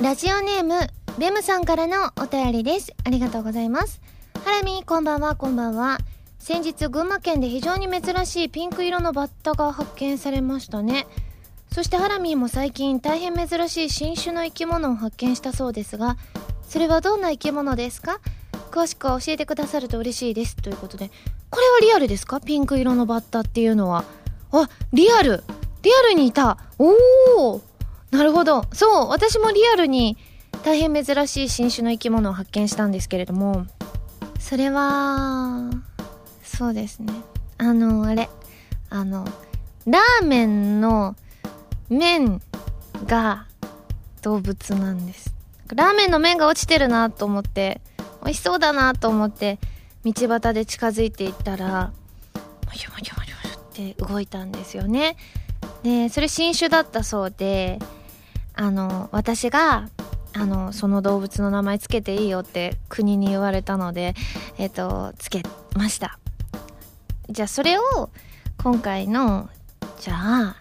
[0.00, 0.78] ラジオネーム
[1.18, 2.94] ベムさんからのお便りです。
[3.04, 4.00] ありがとうございます。
[4.44, 5.34] ハラミこんばんは。
[5.34, 5.98] こんばんは。
[6.38, 11.08] 先日群馬県で非常に珍しいピンク色のバッタが発見されましたね。
[11.72, 16.16] そしてハラミーも最近大変珍しい新種の生き物を発見したそうですが
[16.62, 18.20] それはどんな生き物ですか？
[18.70, 20.54] 詳しく教えてくださると嬉しいです。
[20.54, 21.10] ということで
[21.50, 22.40] これはリアルですか？
[22.40, 24.04] ピンク色のバッタっていうのは。
[24.52, 25.42] あリアル。
[25.82, 26.56] リアルにいた。
[26.78, 26.92] お
[27.56, 27.60] お
[28.10, 28.64] なるほど。
[28.72, 30.16] そう私もリアルに
[30.64, 33.66] 大変珍しい新種の生き物を発見したんですけれども
[34.40, 35.70] それは
[36.42, 37.12] そうですね。
[37.58, 38.28] あのあれ。
[38.90, 39.26] あの
[39.86, 41.14] ラーメンの
[41.90, 42.40] 麺
[43.06, 43.46] が
[44.22, 45.34] 動物なんです。
[45.74, 47.80] ラーメンの麺が落ちてるなと思って
[48.24, 49.58] 美味しそうだなと思って
[50.04, 51.92] 道端で近づいていったら
[52.66, 55.16] もしもしもしもしって動いたんですよね。
[55.82, 57.78] でそれ新種だったそうで
[58.60, 59.88] あの私が
[60.34, 64.14] あのその動物の名前つけていいよって国に言われたので
[64.58, 65.42] えっ、とつけ
[65.76, 66.18] ました。
[67.30, 68.10] じゃあそれを
[68.62, 69.48] 今回の
[70.00, 70.56] じゃあ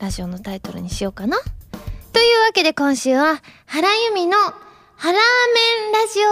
[0.00, 1.38] ラジオのタイトルにしようかな。
[2.12, 5.18] というわけで今週は原由美のハラーメ
[5.90, 6.28] ンラジオ。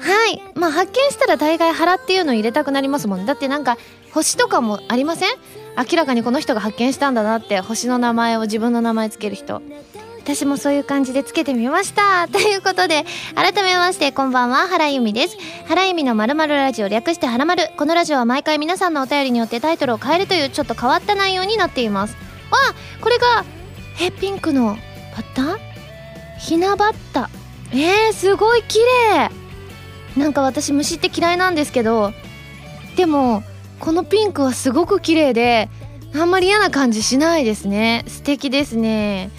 [0.00, 0.42] はい。
[0.58, 3.26] まあ発見したら大概腹っていうのを入れたくなりますもん。
[3.26, 3.76] だってなんか
[4.14, 5.61] 星とかもありません？
[5.76, 9.62] 明らかにこの人が発見したんだなって星の名前を自分の名前つける人。
[10.18, 12.28] 私もそういう感じでつけてみました。
[12.32, 15.36] ということで改めましてこんばんは原由美です。
[15.66, 17.70] 原由美のまるラジオ略してはらまる。
[17.76, 22.16] このラジオは毎回皆さんのお便りによってタイトルを変えるというちょっと変わった内容になっています。
[22.50, 23.44] あこれが
[24.00, 24.76] えピンクの
[25.16, 25.58] バッタ
[26.38, 27.28] ひなバッタ
[27.72, 28.78] えー、すごい綺
[29.10, 29.30] 麗。
[30.16, 32.12] なんか私虫って嫌いなんですけど
[32.96, 33.42] でも
[33.82, 35.68] このピンクはすごく綺麗で
[36.14, 38.04] あんまり嫌な感じしないですね。
[38.06, 39.30] 素敵ですね。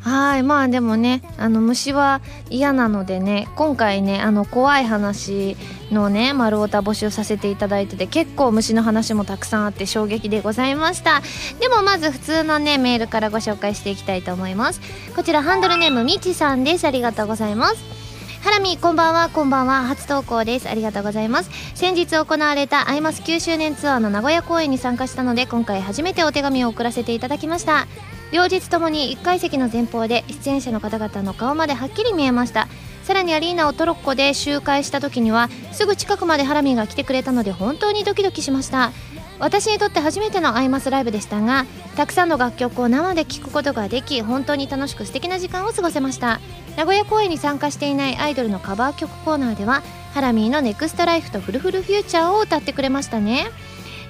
[0.00, 5.56] はいまあでもねあの虫は嫌なのでね今回ねあの怖い話
[5.90, 11.22] のね丸太募集させていただいてて結構虫の話もたくさんあって衝撃でございました。
[11.58, 14.82] でもまず普通のねメールからご紹介していきたいと思います。
[15.16, 16.84] こちらハンドルネームみちさんです。
[16.84, 18.05] ありがとうございます。
[18.46, 19.28] ハラミこんばんは。
[19.28, 19.82] こんばんは。
[19.86, 20.68] 初投稿です。
[20.68, 21.50] ありがとうございます。
[21.74, 27.88] 先日行われたアイマス9周年ツアーの名古屋公演に参加したので今回初めてお手紙を送らせていただきました。
[28.30, 32.68] 両日ともに1階席の前方で出演者の方々の顔まではっきり見えました。
[33.02, 38.92] さらにアリーナをトロッコで周回した時にはすぐ近くまでハラミが来てくれたので本当にドキドキしました。
[39.40, 46.38] 私にとって初めてのアイマスライブでしたがたくさんの楽曲を生で聴くことができ本当に楽しく素敵な時間を過ごせました。
[46.76, 49.82] 名古屋公演に参加していないアイドルのカバー曲コーナーでは
[50.12, 53.46] ハラミーの「ネクストライフと「フルフルフューチャー」を歌ってくれましたね。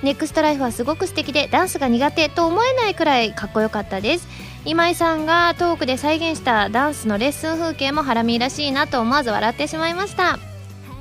[0.03, 4.29] ネクストライフはすごく素敵でダンスが苦手と思えないくらいかっこよかったです。
[4.65, 10.39] 今井さんがトークで再現したダンスのレッスン風景もハラミーらしいなと思わず笑ってしまいました。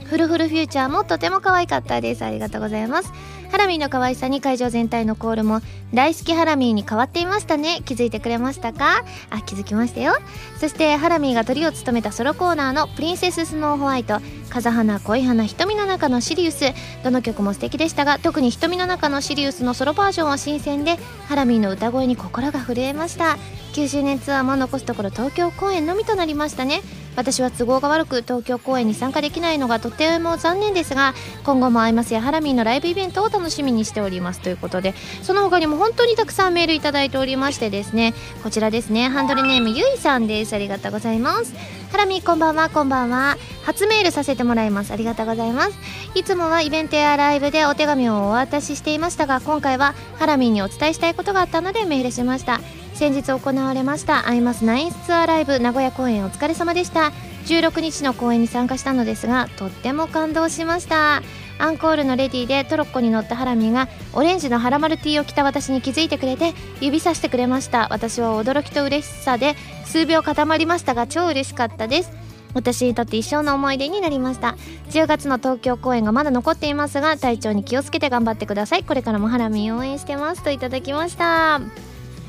[0.05, 2.23] フルフルフューチャーもとても可愛かったです。
[2.23, 3.11] ありがとうございます。
[3.51, 5.61] ハラミーの可愛さに会場全体のコールも
[5.93, 7.81] 大好きハラミーに変わっていましたね。
[7.85, 9.03] 気づいてくれましたか？
[9.29, 10.13] あ気づきましたよ。
[10.59, 14.19] そしてハラミーがトリを務めたソロコーナーのプリンセススノーホワイト
[14.49, 16.65] 風花恋花瞳の中のシリウス。
[17.03, 20.97] どの曲も素敵でしたが特に瞳の中のシリウスのソロバージョンは新鮮で
[21.27, 23.37] ハラミーの歌声に心が震えました。
[23.73, 26.81] 9周年ツアーも残すところ東京公演のみとなりましたね。
[27.15, 34.93] 私は都合が悪く東京公演に参加できないのがとても残念ですが今後もアイマスやハラミーのライブイベントを楽しみにしておりますということで
[35.23, 40.53] その他にも本当にたくさんメールいただいておりましてですねこちらですねハンドルネームゆいさんです。
[40.53, 41.53] ありがとうございます。
[41.91, 43.37] ハラミーこんばんはこんばんは。
[43.63, 44.91] 初メールさせてもらいます。
[44.91, 45.71] ありがとうございます。
[46.13, 52.59] いつもはイベントやライブでお手紙をお渡ししていましたが今回はハラミーにお伝えしたいことがあったのでメールしました。
[52.95, 57.11] 先日行われましたアイマスナインスツアーライブ名古屋公演お疲れ様でした。
[57.45, 61.21] 16日の公演に参加したのですがとっても感動しました。
[61.57, 67.89] アンコールのレディでトロッコに乗ったハラミがオレンジのハラマルティーを着た私に気づいてくれて指さしてくれました。
[67.91, 72.13] 私は驚きと嬉しさで数秒固まりましたが超嬉しかったです。
[72.53, 74.55] 私にとって一生の思い出になりました。
[74.91, 78.85] 10月の東京公演がまだ残っていますが体調に気をつけて頑張ってください。
[78.85, 80.43] これからもハラミ応援してます。
[80.43, 81.59] といただきました。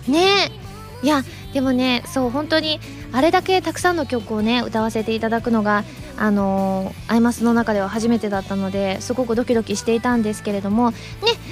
[0.09, 0.51] ね。
[1.03, 1.23] いや
[1.53, 2.81] でもねそう本当に
[3.13, 5.85] あれだけたくさんの曲をね歌わせていただくのが
[6.17, 10.97] あのー、アイマスの中では初めてだったのですごくドキドキしていたんですけれどもね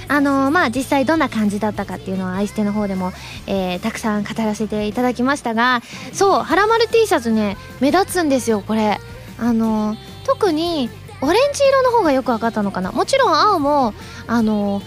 [0.07, 3.13] あのー、まあ実際どんな感じだったかっていうのは愛しての方でも、
[3.47, 5.81] えー、たくさん語らせていただきましたが
[6.11, 8.99] そうハラマル T シャツね目立つんですよこれ。
[9.37, 10.89] あの特に
[11.21, 12.91] オレンジ色の方がよく分かったのかな。
[12.91, 13.93] もちろん青も
[14.27, 14.81] あの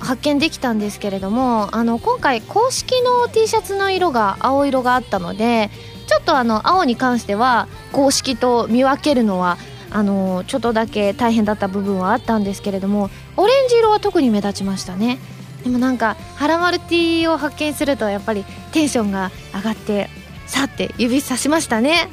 [0.00, 5.70] 発見できたんですけれどもあの今回公式の T シャツの色が青色があったので
[6.06, 9.58] ちょっとあの青に関しては公式と見分けるのは
[9.90, 15.18] あのちょっとだけ大変だった部分はあったんですけれどもオレンジ色は特に目立ちましたね。
[15.64, 20.08] でもなんかハラマルティを発見するとやっぱりテンションが上がって
[20.46, 22.08] さって指さしましたね。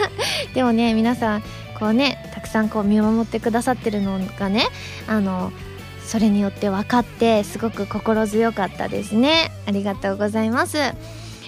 [0.54, 1.42] でもね皆さん
[1.78, 4.66] こうねたくさんこう見守ってくださってるのがね
[5.06, 5.52] あの
[6.06, 9.50] それによって分かってすごく心強かったですね。
[9.66, 10.78] ありがとうございます。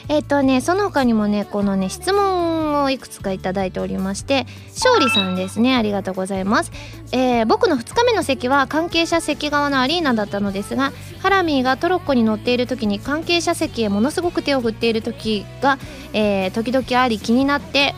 [0.08, 5.76] えっ、とねその他にもねこのね質問をいくつか頂いておりまして勝利さんですね。
[5.76, 6.72] ありがとうございます、
[7.12, 15.78] えー、僕の2日目の席は関係者席側のアリーナだったのですがハラミーがトロッコに乗っている時に関係者席へものすごく手を振っている時が、
[16.14, 17.94] えー、時々あり気になって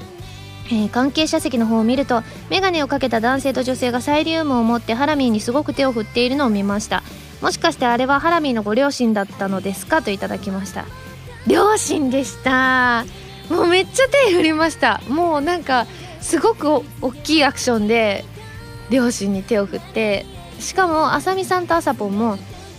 [0.72, 7.02] えー、関係者席の方を見ると眼鏡をかけた男性と女性がサイリウムを持ってハラミーにすごく手を振っているのを見ました。
[7.42, 10.02] もしかしてあれはハラミーのご両親だったのですか？
[10.02, 10.84] といただきました。
[11.46, 13.04] 両親でした。
[13.48, 15.00] もうめっちゃ手振りました。
[15.08, 15.86] もうなんか
[16.20, 16.68] すごく
[17.00, 18.24] 大きいアクションで
[18.90, 20.26] 両親に手を振って
[20.60, 22.36] しかもあさみさんとあさぽんも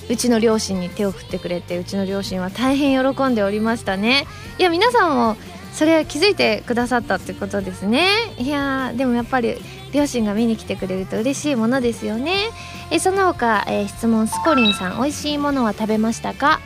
[0.09, 4.27] うちの両親に手を振ってくれてうちの両親は大変喜んでおりましたね。
[4.59, 5.35] いや皆さんも
[5.73, 8.07] それ気づいてくださったってことですね。
[8.37, 9.55] いやでもやっぱり
[9.93, 12.49] 両親が見に来てくれると嬉しいものですよね。
[12.91, 16.59] えその他、えー、質問スコリンさん美味しいものは食べましたか？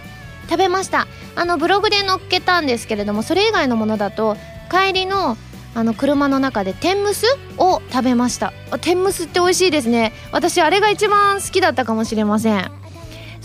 [0.50, 1.08] 食べました。
[1.36, 4.38] あのブログで載っけたんですけれどもそれ以外のものだと
[4.70, 5.38] 帰りの
[5.74, 7.26] あの車の中で天むす
[7.58, 8.54] を食べました。
[8.82, 10.14] 天むすって美味しいですね。
[10.32, 12.72] 私あれが一番好きだったかもしれません。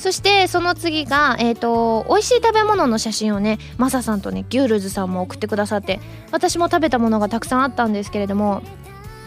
[0.00, 6.00] そしてその次がえっ、ー、と美味しい食べ物の写真をねマサさんとねギュールズさんも送ってくださって
[6.32, 8.62] 私も食べたものがたくさんあったんですけれども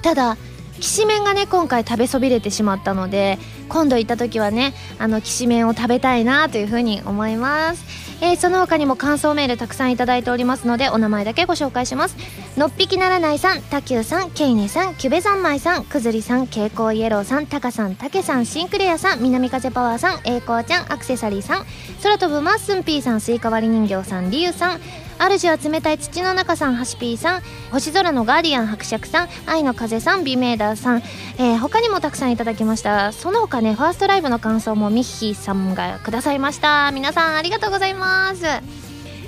[0.02, 0.36] ただ
[0.80, 3.38] きしめんがね今回食べそびれてしまったので
[3.70, 8.04] 今度行った時はねあのきしめんを食べたいなというふうに思います。
[8.22, 12.16] えー、その他にも感想メールたくさんいただいておりますのでお名前だけご紹介します。
[12.58, 21.66] のっぴきならないさんたきゅうさんけいねさんキュベ三昧さんくずりさん蛍光イエローさんたかさんたけさんシンクレアさん南風パワーさんえいこうちゃんアクセサリーさん
[22.04, 24.80] 空飛ぶマッスンピーさんスイカ割り人形さんりゆうさん
[25.20, 27.42] 主は冷たい土の中さんはしぴーさん。
[27.72, 29.30] 星空のガーディアン伯爵さん。
[29.46, 31.04] 愛の風さんビメーダーさん、
[31.38, 33.12] えー、他にもたくさんいただきました。
[33.12, 36.92] その他ねファーストライブの感想もミッヒーさんがくださいました。
[36.92, 38.44] 皆さんありがとうございます。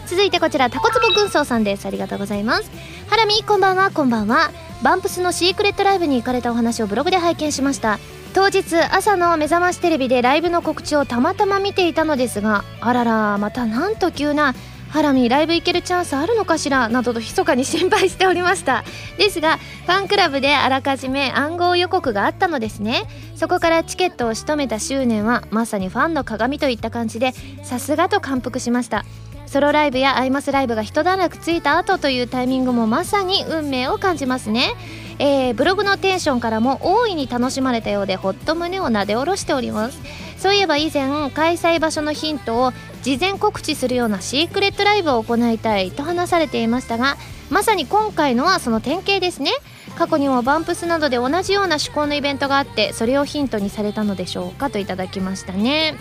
[0.07, 1.85] 続いてこちらタコツボ軍曹さんです。
[1.85, 2.69] ありがとうございます。
[3.09, 4.51] ハラミこんばんはこんばんは。
[4.83, 7.99] バンプスのシークレットライブに行かれたお話をブログで拝見しました。
[8.33, 14.53] 当日朝の目覚ましテレビでライブの告知をたまたま見ていたのですがあららまたなんと急な
[14.95, 16.87] ハラミライブ行けるチャンスあるのかしら？
[16.87, 18.85] などと密かに心配しておりました。
[19.17, 23.03] ですがファンクラブであらかじめ暗号予告があったのですね。
[23.35, 29.03] そこからチケットを仕留めた執念はまさにファンの鏡といった感じでさすがと感服しました。
[29.47, 34.75] ソロライブやアイマスライブが一段落ついた後というタイミングもまさに運命を感じますね。
[35.19, 39.99] えー、ブログのテンションからも大いに楽しまれたようでほっと胸をなで下ろしております。
[40.37, 42.71] そういえば以前開催場所のヒントを
[43.05, 47.17] 事前告知するようなシークレットライブを行いたいと話されていましたが
[47.51, 49.51] まさに今回のはその典型ですね。
[49.95, 55.95] 過去にもバンプスなどで同じような趣向のイベントがあってそれをヒントにされたのでしょうかといただきましたね。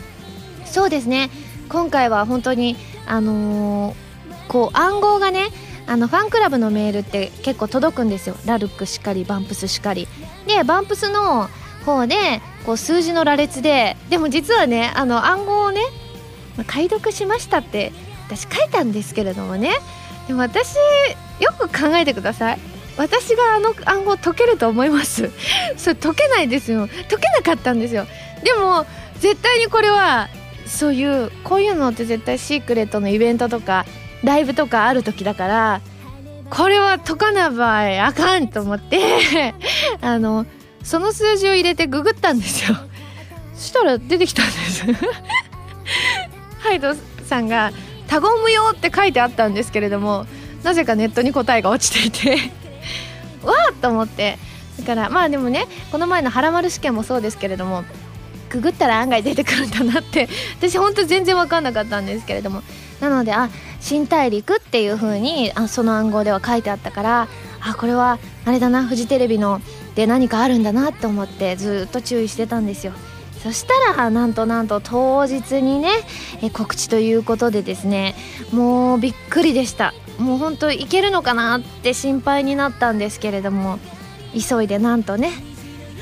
[0.64, 1.28] そうですね。
[1.68, 3.94] 今回は本当にあのー、
[4.48, 5.48] こう暗号がね
[5.86, 8.37] あのファンクラブのメールって結構届くんですよ。
[8.46, 10.08] ラルクしかりバンプスしかり。
[10.46, 11.50] でバンプスの
[11.84, 15.82] 方でこう数字の羅列ででも実はねあの暗号をね、
[16.56, 17.92] ま解読しましたって
[18.26, 19.73] 私書いたんですけれどもね。
[20.26, 20.75] でも私
[21.40, 22.58] よく考えてください。
[22.96, 25.30] 私があの暗号解けると思います。
[25.76, 26.88] それ解けないですよ。
[26.88, 28.06] 解けなかったんですよ。
[28.42, 28.87] でも
[29.18, 30.28] 絶対にこれは
[30.66, 33.84] そういうこういうのって絶対シークレットのイベントとか
[34.23, 35.80] ライブとかある時だから
[36.50, 39.54] これは解かなばあかんと思って
[40.00, 40.46] あの
[40.82, 42.76] その数字を入れてググったんですよ。
[43.54, 44.84] そしたら出てきたんです。
[46.64, 46.94] ハイド
[47.26, 47.73] さんが
[48.09, 50.25] 「他言無用」って書いてあったんですけれども
[50.62, 52.50] なぜかネットに答えが落ちていて
[53.44, 54.38] わあと思って。
[54.80, 57.85] だからまあでもねこの前の「はらまる試験」もそうですけれども
[58.50, 60.28] ググったら案外出てくるんだなって。
[60.59, 62.62] 私ほんと全然分かんなかったんですけれども。
[63.00, 67.28] なのであ新大陸っていう風にあその暗号では書いてあったから
[67.61, 69.61] あこれはあれだなフジテレビの
[69.94, 72.94] で何かあるんだなって思ってずっと注意してたんですよ。
[73.44, 75.90] そしたらなんとなんと当日にね
[76.40, 78.14] え告知ということでですね
[78.52, 79.92] もうびっくりでした。
[80.18, 83.78] もう本当いけるのかなって心配になったんですけれども
[84.32, 85.32] 急いでなんとね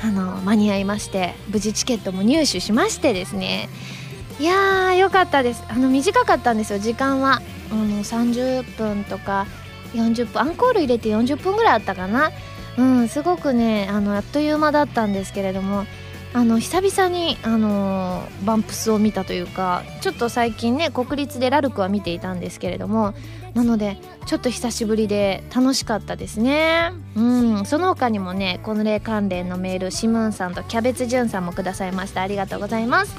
[0.03, 3.67] あの間に合いまして無事チケットも入手しましてですね。
[4.39, 5.63] いやーよかったです。
[5.67, 7.41] あの短かったんですよ時間は。
[7.71, 9.47] あの30分とか
[9.93, 12.31] 40分アンコール入れて40分ぐらいあったかな。
[12.77, 15.85] うんすごくねあのあっという間だったんですけれども
[16.33, 23.13] あの久々に、あの、バンプスを見たというかちょっと最近ね国立でラルクは見ていたんですけれども
[23.53, 26.91] なのでちょっと久しぶりで楽しかったですね。
[27.15, 32.21] うんその他にもねこの例関連のメールシムーンさんとキャベツジュンさんもくださいました。
[32.21, 33.15] ありがとうございます。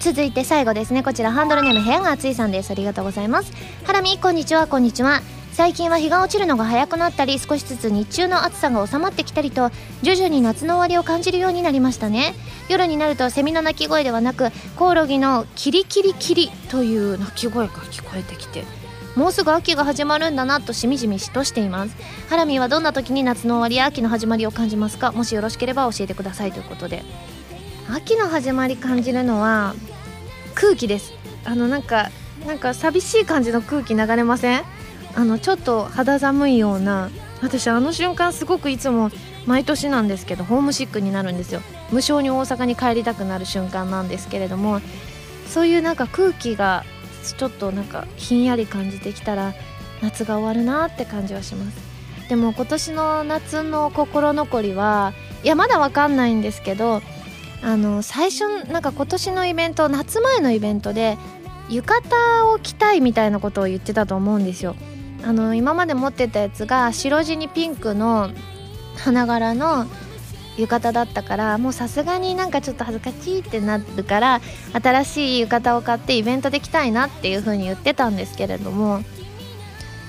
[0.00, 1.02] 続いて最後ですね。
[1.02, 2.70] こちらハンドルネーム部屋が熱いさんです。
[2.70, 3.52] ありがとうございます。
[3.84, 5.20] ハラミこんにちはこんにちは。
[5.52, 9.70] 最近は日が落ちるのが早くなったり少しずつ日中の暑さが収まってきたりと
[10.02, 12.34] 徐々に夏の終わりを感じるようになりましたね。
[12.68, 18.64] 夜になるとセミの鳴き声ではなくコオロギのキリキリキリという鳴き声が聞こえてきて
[19.16, 21.96] もうすぐ秋が始まるんだなとしみじみしとしています。
[22.28, 25.12] ハラミはどんな時に夏の終わりや秋の始まりを感じますか？
[25.12, 27.04] もしよろしければ教えてくださいということで。
[27.92, 29.74] 秋の始まり感じるのは
[30.54, 31.12] 空気です。
[31.44, 32.08] あのなんか
[32.46, 34.62] なんか寂しい感じの空気流れません？
[35.20, 37.10] あのちょっと肌寒いような
[37.42, 39.10] 私あの瞬間すごくいつも
[39.44, 41.60] 毎年なんですけどホームシックになるんですよ。
[41.92, 44.80] 無性に大阪に帰りたくなる瞬間なんですけれども
[45.46, 46.84] そういうなんか空気が
[47.36, 49.52] ちょっとなんかひんやり感じてきたら
[50.00, 51.76] 夏が終わるなって感じはします。
[52.30, 55.12] でも今年の夏の心残りは
[55.44, 57.02] いやまだわかんないんですけど
[57.62, 61.18] あの最初なんか今年のイベント夏前のイベントで
[61.68, 64.76] 浴衣を着たいみたいなことを言ってたと思うんですよ
[65.22, 68.30] あの今まで持ってたやつが白地にピンクの
[68.96, 69.86] 花柄の
[70.56, 74.40] 浴衣だったからもうさすがになんかちょっと恥ずかしいってなるから
[74.72, 79.02] 新しい浴衣を買ってイベントで着たいなっていう風に言ってたんですけれども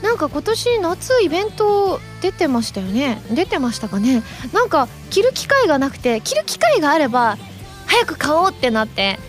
[0.01, 3.22] なんか今年夏イベント出てましたよね？
[3.32, 4.24] 出てましたかね？
[4.51, 7.38] なんか着る機会がなくて着る機会があれば
[7.86, 9.20] 早く買おうってなって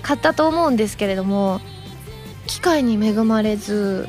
[0.00, 1.60] 買ったと思うんですけれども
[2.46, 4.08] 機会に恵まれず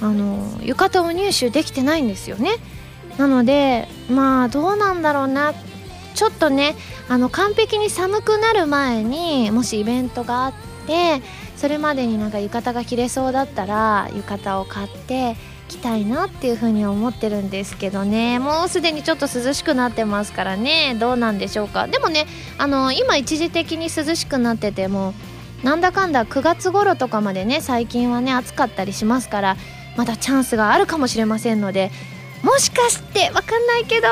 [0.00, 2.50] あの浴衣を入手できてないんですよね。
[3.18, 5.54] なのでまあどうなんだろうな。
[6.14, 6.74] ちょっとね
[7.08, 10.52] あの完璧に寒くなる前にもしイベントがあっ
[10.86, 11.20] て
[11.56, 15.36] それまでになんか浴衣が着れそうだったら浴衣を買って
[15.68, 18.38] 着たいなっていう風に思ってるんですけどね。
[18.38, 20.96] もうすでにちょっと涼しくなってますからね。
[20.98, 21.86] どうなんでしょうか。
[21.86, 22.26] でもね
[22.56, 25.12] あの今一時的に涼しくなってても
[25.62, 29.56] なんだかんだ9月頃とかまでね最近はね暑かったりしますから
[29.96, 31.90] まだチャンスがあるかもしれませんので
[32.42, 34.08] もしかしてわかんないけど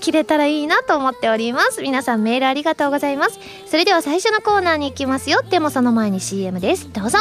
[0.00, 1.82] 切れたらいいなと思っております。
[1.82, 3.38] 皆さんメールありがとうございます。
[3.66, 5.42] それでは最初のコーナーに行きますよ。
[5.42, 6.90] でもその前に CM です。
[6.92, 7.18] どうぞ。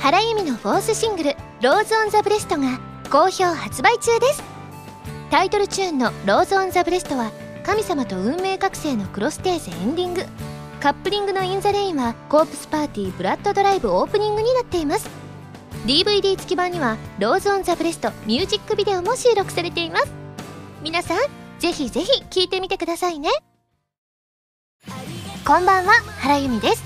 [0.00, 4.42] 原由実のフォースシングル「Rose on the breast」が好評発売中です。
[5.30, 7.30] タイトルチューンの「Rose on the breast」は
[7.64, 10.24] 神様と運命覚醒のクロステーゼエンディング。
[10.80, 15.21] カップリングの「イン・ザ・レイン」はコープスパーティー Blood Drive オープニングになっています。
[15.86, 20.12] DVD 付き版には「Rose on the breast」ミュージックビデオも収録されています。
[20.82, 21.18] 皆さん
[21.58, 23.30] ぜひぜひ聴いてみてくださいね。
[25.44, 26.84] こんばんは原由実です。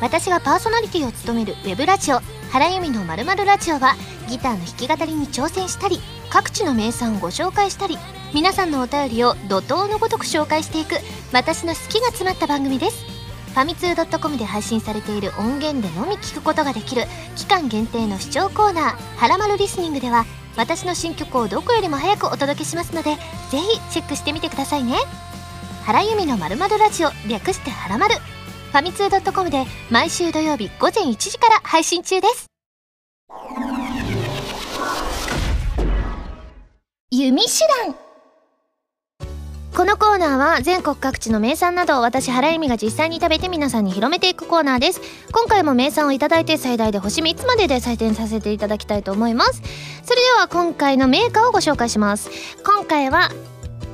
[0.00, 2.20] 私がパーソナリティを務めるウェブラジオ
[2.52, 3.94] 「原由実のまるラジオ」は
[4.28, 7.96] ギターの弾き語りに挑戦したり各地の名産をご紹介したり
[8.34, 10.96] 皆さんのお便りを怒涛のごとく紹介していく
[11.32, 13.13] 私の好きが詰まった番組です。
[13.54, 17.04] ファミツー .com で配信されている音源でのみ聞くことができる
[17.36, 20.24] 期間限定の視聴コーナー「はらまるリスニング」では
[20.56, 23.14] 私の新曲をどこよりも早くお届けしますので
[23.50, 24.96] ぜひチェックしてみてくださいね
[25.84, 28.16] 原由美のまるまるラジオ略してはらまる
[28.72, 32.46] ファミツー .com で毎週土曜日午前1時から配信中です
[37.12, 37.50] 弓手
[37.86, 38.03] 段
[39.76, 45.00] このコーナーは全国各地の名産などを私原由美が実際に食べて皆さんに広めていくコーナーです。
[45.32, 49.62] 今回も名産をいただいて最大で星3つまでで採点させていただきたいと思います。
[50.04, 52.30] それでは今回のメーカーをご紹介します。
[52.64, 53.30] 今回は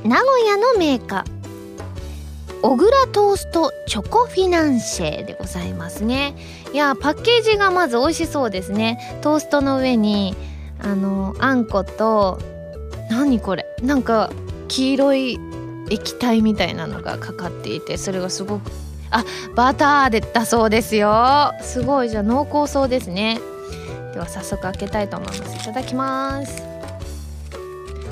[0.05, 6.35] 名古屋のメーカー小倉トーストチョコフィナンシェでございますね。
[6.75, 9.19] いやパッケージがまず美味しそうですね。
[9.23, 10.37] トーストの上に
[10.79, 12.39] あのあんこと
[13.09, 13.65] 何これ？
[13.83, 14.31] なんか
[14.69, 15.39] 黄色い
[15.91, 18.71] 液体みたいなのがかかっていてそれがすごく
[19.11, 21.53] あバターでだそうですよ。
[21.61, 23.41] すごいじゃあ濃厚そうですね。
[24.13, 25.57] では早速開けたいと思います。
[25.57, 26.63] いただきます。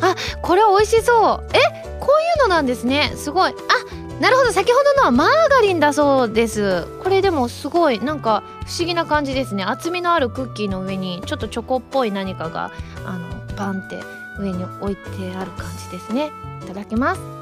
[0.01, 1.49] あこれ美味しそう。
[1.53, 1.59] え
[2.01, 3.13] こういうのなんですね。
[3.17, 3.53] すごい。
[3.53, 4.53] あなるほど。
[4.53, 6.87] 先ほどのはマーガリンだそうです。
[7.03, 9.63] これでもすごいなんか不思議な感じですね。
[9.63, 12.73] 厚みのあるクッキーの上にちょっとチョコっぽい何かが
[13.07, 14.01] あのバンって
[14.41, 16.33] 上に置いてある感じですね。
[16.65, 17.38] いただきます。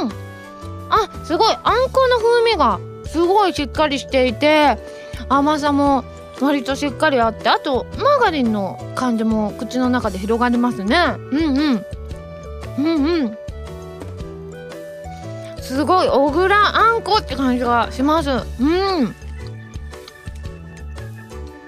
[0.00, 0.12] うん。
[0.90, 1.54] あすごい。
[1.54, 4.78] あんこの風味がすごいしっかりしていて
[5.28, 6.04] 甘さも
[6.40, 10.96] 割としっかりあってあとマーガリンの感じも口の中で広がりますね。
[11.30, 11.86] うんうん。
[12.78, 13.38] うんうん。
[15.60, 18.30] すごい小倉あんこって感じがします。
[18.30, 19.14] うん。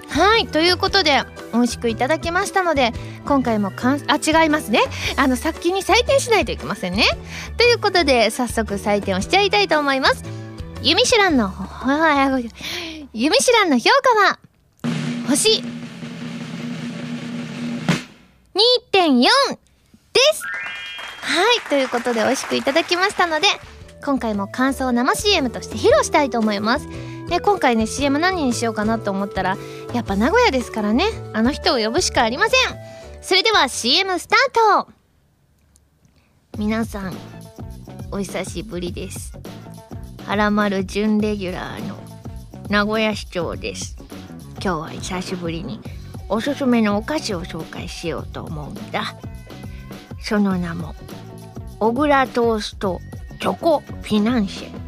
[0.08, 1.22] はいということで
[1.54, 2.92] 美味しくいただきましたので
[3.24, 4.80] 今回もかんあ違いますね。
[5.16, 7.04] あの先に採点しないといけませんね。
[7.56, 10.24] ということで早速採点をしちゃいたいと思います。
[10.82, 11.50] ユミシュランの
[13.14, 14.38] ユミシュランの評価は
[15.28, 15.62] 星
[18.92, 20.42] 2.4です。
[21.22, 23.46] はいということで美味しくいただきましたので
[24.04, 26.86] 今回も感想を生 CM として披露したいと思います。
[27.28, 29.56] で今回ね CM 何にしようかなと思ったら
[29.92, 31.04] やっぱ名古屋ですからね。
[31.32, 32.78] あの人を呼ぶしかありません。
[33.22, 34.88] それでは CM スタート。
[36.58, 37.14] 皆さん
[38.10, 39.38] お久しぶりです。
[40.26, 41.96] はらまる準レギュラーの
[42.68, 43.96] 名古屋市長です。
[44.54, 45.80] 今日は久しぶりに
[46.28, 49.14] おすすめのお菓子を紹介しようと思うんだ。
[50.20, 50.94] その名も
[51.80, 53.00] 小倉トースト
[53.40, 54.83] チョコフィナンシェ。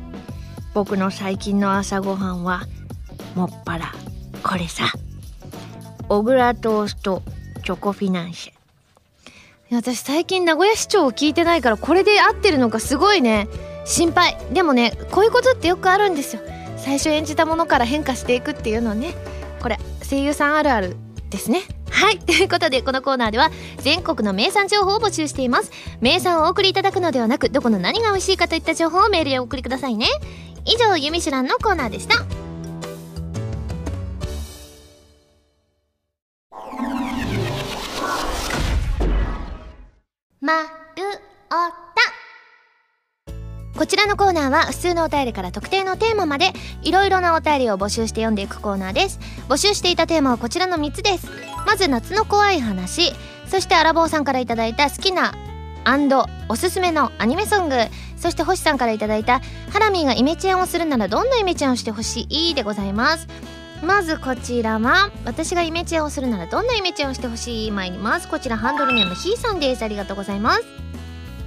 [0.77, 2.65] 僕の最近の朝ごはんは
[3.35, 3.95] もっぱら
[4.43, 4.85] これさ。
[6.07, 7.23] 小倉トースト
[7.65, 9.75] チョコフィナンシェ。
[9.75, 13.49] 私最近名古屋市長を聞いてないからこれで合ってるのかすごいね。
[13.87, 14.37] 心配。
[14.53, 16.43] でもねこういうことってよくあるんですよ。
[16.77, 19.15] 最初演じたものから変化していくっていうのね。
[19.63, 20.95] これ声優さんあるある
[21.31, 21.63] ですね。
[21.89, 22.19] はい。
[22.19, 25.71] ということでこのコーナーでは全国の名産情報を募集しています。
[26.03, 30.07] 名産をお送りいただくのではなくどこの何が美味しいかといった情報をメールでお送りくださいね
[30.67, 32.17] 以上「ゆみしらん」のコーナーでした。
[40.41, 40.69] まる
[41.51, 41.87] お
[43.79, 49.21] こちらのコーナーは普通のお便りから特定のテーマまでいろいろなお便りを募集して読んでいくコーナーです。
[49.49, 51.29] 募集していたテーマはこちらの3つです。
[51.67, 53.13] まず夏の怖い話。
[53.49, 55.35] そしてアラボーさんから頂いた好きな
[56.49, 57.77] おすすめのアニメソング。
[58.17, 62.55] そして星さんから頂いたハラミーがイメチェンをするならどんなイメチェンをしてほしい？
[62.55, 63.29] でございます。
[63.83, 67.71] まずこちらは私がイメチェンをするならどんなイメチェンをしてほしい？
[67.71, 68.29] 参ります。
[68.29, 69.83] こちらハンドルネームひーさんです。
[69.83, 70.65] ありがとうございます。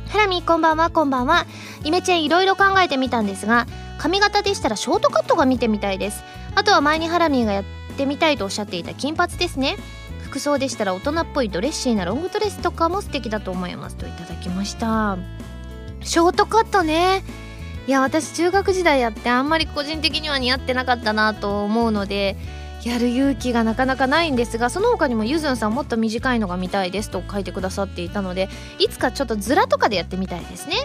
[0.09, 1.45] ハラミこんばんはこんばんは。
[1.83, 6.23] イメチェンいろいろ考えてみたんですが髪型でしたらショートカットが見てみたいです。
[6.55, 7.63] あとは前にハラミーがやっ
[7.97, 9.75] てみたいとおっしゃっていた金髪ですね。
[10.23, 13.95] 服装でしたら大人っぽいドレッシーなロングドレスとかも素敵だと思います。
[13.95, 15.17] といただきました。
[16.01, 17.23] ショートカットね。
[17.87, 22.37] いや私中学時代やってあんまり個人的には似合ってなかったなと思うので
[22.83, 30.75] やる勇気がなかなかないんですがその他にもゆずんさんもっと短いのが見たいですと書いてくださっていたのでいつかちょっとズラとかでやってみたいですね。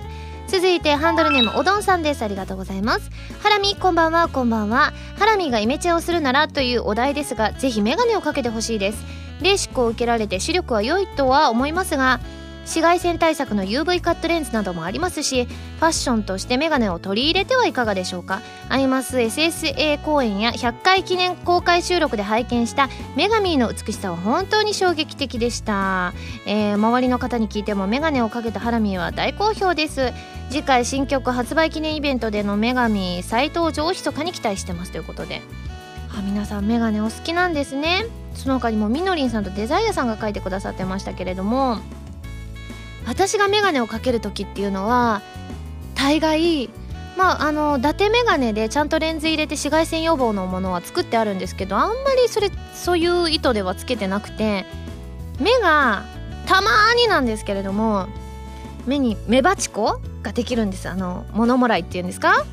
[0.47, 2.23] 続いてハンドルネームおどんさんです。
[2.23, 3.11] ありがとうございます。
[3.43, 4.93] ハラミこんばんはこんばんは。
[5.19, 9.05] ハラミがイメチェンをするならというお題ですがぜひメガネをかけてほしいです。
[9.43, 12.21] レーシックを受けられて視力は良いとは思いますが
[12.65, 18.41] 紫外線対策の UV カットレンズなどもありますしファッションとしてメガネを取り入れてはいかがでしょうか。
[18.69, 26.15] アイマス SSA 公演や100回記念公開収録で拝見したメガミーの美しさは本当に衝撃的でした、
[26.47, 30.13] えー、周りの方に聞いてもメガネをかけたハラミーは大好評です。
[30.51, 35.43] 次回新曲発売記念イベントでのメガミ再登場を密かに期待してますということで。
[36.17, 38.07] あ皆さんメガネお好きなんですね。
[38.35, 41.79] その他にもみのりんさんとデザイアさんが書いてくださってましたけれども。
[43.07, 45.23] 私が眼鏡をかける時っていうのは
[45.95, 46.71] 大概
[47.17, 54.65] まああの伊達眼鏡でちゃんとレンズ入れて紫外線予防のものは作ってあるんですけどあんまりそれそういう意図ではつけてなくて
[55.39, 56.05] 目が
[56.47, 58.09] たまになんですけれども
[58.87, 60.89] 目に目鉢子ができるんです。
[60.89, 62.45] あの物もらいっていうんですか？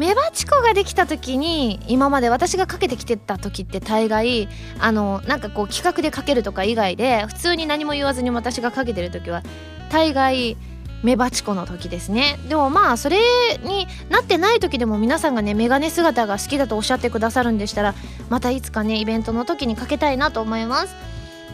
[0.00, 9.42] 目鉢子ができた時に今まで私がかけてきてた時って大概あのなんかこう企画でかけるとか以外で普通に何も言わずに私がかけてる時は
[9.90, 10.56] 大概
[11.02, 12.38] メバチコの時ですね。
[12.48, 13.18] でもまあそれ
[13.62, 17.94] になってない時でも皆さんがねメガネ姿が好きだとおっしゃってくださるんでしたら
[18.30, 20.94] またいつかねイベントの時にかけたいなと思います。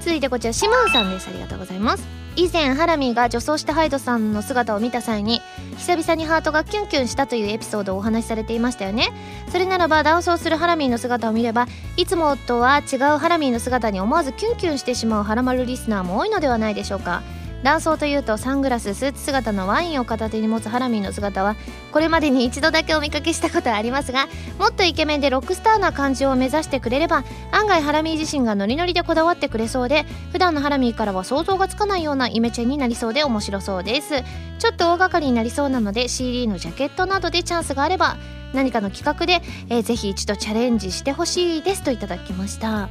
[0.03, 1.29] 続いてこちらシモンさんです。
[1.29, 2.05] ありがとうございます。
[2.37, 5.41] 以前ハラミが女装したハイドさんの姿を見た際に
[5.79, 9.09] 久々にハートがキュンキュンしたというエピソードをお話しされていましたよね。
[9.51, 17.23] それならばダンスをするハラミーの姿を見ればいつもとは違うハラミーの姿に思わずキュンキュンしてしまうハラマルリスナーも多いのではないでしょうか。
[17.66, 21.57] 男装というとサングラススーツ姿のワインを片手に持つハラミーの姿は
[21.90, 24.29] これまでに一度だけお見かけしたことはありますが
[24.61, 34.14] もっとイケメンでロックスターな感じを目指してくれれば案外ハラミー自身がノリノリでこだわってくれそうで普段のハラミーからは想像がつかないようなイメチェンになりそうで面白そうです
[34.61, 38.16] ちょっと大掛かりになりそうなので CD のジャケットなどでチャンスがあれば
[38.55, 42.88] 何かの企画で、えー、ぜひ一度チャレンジしてほしいですといただきました。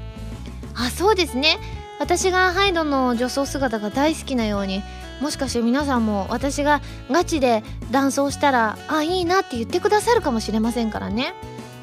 [0.77, 1.84] あそうですね。
[1.99, 4.83] 私がハイドの女装姿が大好きなように
[5.21, 11.33] もしかして皆さんも私がガチで男装したらあいいなって言ってくださるかもしれませんからね。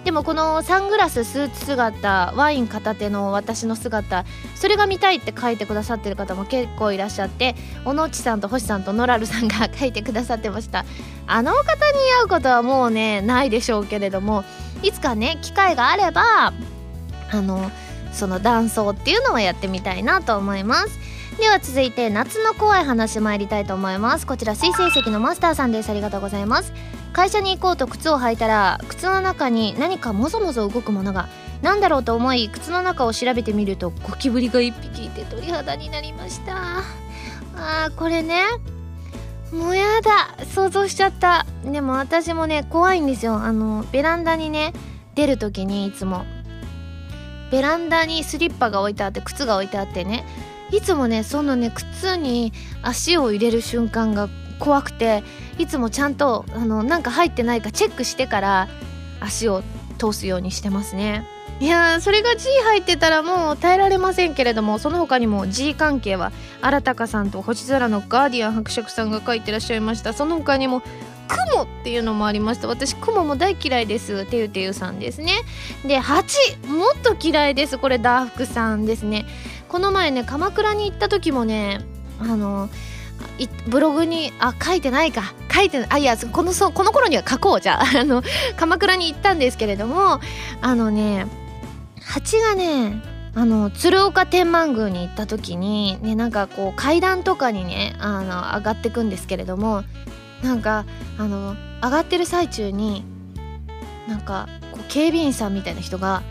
[0.04, 4.24] でもこのサングラススーツ姿ワイン片手の私の姿
[4.56, 10.84] それが見たいって書いてくださってる方も結構いらっしゃって小野内さんと星さんとノラルさんが 書いてくださってました。
[11.28, 14.44] あの方に会うことはもうねないでしょうけれども
[14.82, 16.52] いつかね機会があれば
[17.30, 17.70] あの
[18.12, 20.98] その断層っていうのをやってみたいなと思います。
[21.38, 24.26] では続いて夏の怖い話参りたいと思います。
[24.26, 25.90] こちら水星石のマスターさんです。
[25.90, 26.72] ありがとうございます。
[27.12, 31.28] 会社に行こうと靴を履いたら靴の中に何かもぞもぞ動くものが
[31.60, 36.78] 何だろうと思い靴の中を調べてみるとゴキブリが1匹いて鳥肌になりました。
[37.54, 38.44] あーこれね
[39.52, 40.44] もうやだ。
[40.46, 41.46] 想像しちゃった。
[41.64, 43.34] でも私もね怖いんですよ。
[43.36, 44.72] あのベランダにね
[45.14, 46.24] 出る時にいつも。
[47.52, 50.24] ベランダにスリッパが置いてあって靴が置いてあってね。
[50.72, 55.22] いつもねそのね靴に足を入れる瞬間が怖くて
[55.58, 58.68] いつもちゃんとあのなんか入ってないかチェックしてから
[59.20, 59.62] 足を
[59.98, 61.26] 通すようにしてますね。
[61.60, 70.14] いやそれが G 入ってたらもう耐えられませんけれどもその他にも G 関係は新高さんと星空のガーディアン伯爵さんが書いてらっしゃいました。
[70.14, 70.82] その他にも
[71.32, 75.32] 雲っていうのもありました私雲も大嫌いですてゆてゆさんですね。
[75.84, 79.26] で8もっと嫌いですこれダーフクさんですね。
[79.68, 81.80] この前ね鎌倉に行った時もね
[82.18, 82.68] あの
[83.68, 85.32] ブログにあ書いてないか。
[85.52, 87.80] 書いてあいやこのそこの頃には書こうじゃ。
[87.96, 88.22] あの
[88.56, 90.20] 鎌倉に行ったんですけれども
[90.60, 91.26] あのね
[92.00, 93.02] 蜂がね
[93.34, 99.84] あの鶴岡天満宮に行った時にねなんかこう階段とかにねあの上がってくんですけれども
[100.42, 100.84] なんか
[101.18, 103.04] あの上がってる最中に
[104.08, 106.22] なんかこう警備員さんみたいな人が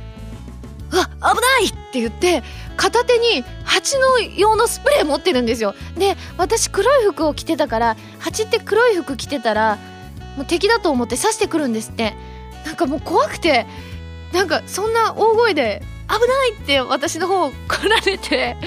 [0.91, 1.31] 「うわ危な
[1.63, 2.43] い!」って言って
[2.77, 9.77] 片手に蜂の用のスプレー持ってるんですよで私黒い服を着てたから蜂って黒い服着てたら
[10.35, 12.13] もう敵だと思って刺してくるんですって
[12.65, 13.65] なんかもう怖くて
[14.33, 18.57] なんかそんな大声で「危ない!」って私の方来られて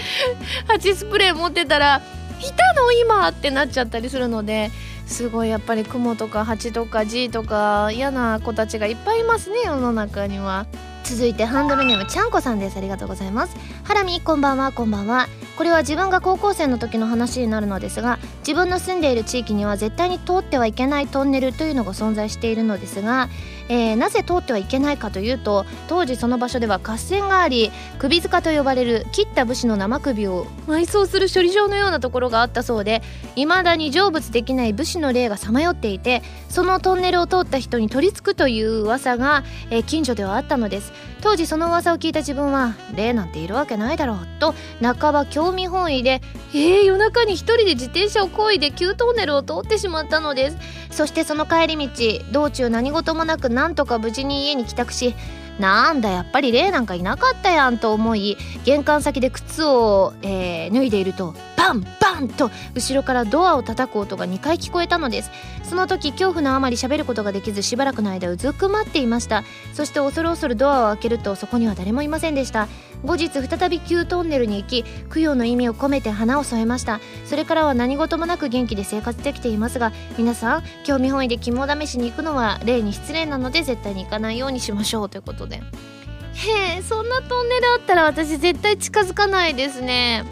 [0.67, 2.01] 蜂スプレー持ってたら
[2.41, 2.93] 「いたの？
[2.93, 4.71] 今!」ってなっちゃったりするので
[5.07, 10.67] すごいやっぱりクモとかハチとかジーとか嫌な子たちがいっぱいいますね世の中には。
[11.05, 12.79] 続いてハンドルネームちゃんこさんです。
[12.79, 13.55] ありがとうございます。
[13.85, 15.29] ハラミこんばんはこんばんは。
[15.57, 23.29] これは自分が高校生の時の話になるのですが自分の住んでいる地域には絶対に通ってはいけないトンネルというのが存在しているのですが、
[23.69, 33.03] えー、なぜ通ってはいけないかというと当時その場所では合戦があり首塚と呼ばれる切った武士の生首を埋葬する処理場のようなところがあったそうで
[33.37, 40.93] 未だに成仏できない武士の霊がさまよっていてそのトンネルを通った人に取り付くという噂が、えー、近所ではあったのです。
[41.21, 46.21] 当時その噂を聞いた自分は霊なんているわけないだろうと半ば興味本位で
[46.57, 50.57] えー、夜中に一人で自転車を漕いで急トンネルを通ってしまったのです。
[50.93, 55.15] そしてその帰り道道中何事もなくなんとか無事に家に帰宅し
[55.59, 65.31] なんだやっぱり霊なんかいなかったやんと思い玄関先で靴を、えー、脱いでいるとバンバンと後ろからドアを叩く音が2回聞こえたのです。
[65.63, 69.45] その時恐怖のあまり喋ることができずしばらくの間うずくまっていました。
[69.73, 72.69] そして恐る恐るドアを開けるとそこには誰もいませんでした。
[73.05, 77.01] 後日再び旧トンネルに行き供養の意味を込めて花を添えました。
[77.27, 85.09] それからは何事もなく元気で生活できていますが皆さん興味本位で肝試しに行くのは例に失礼なので絶対に行かないようにしましょう。
[85.09, 85.57] ということで。
[85.57, 90.25] へえそんなトンネルあったら私絶対近づかないですね。